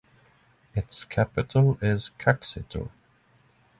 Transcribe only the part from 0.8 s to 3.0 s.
capital is Caxito.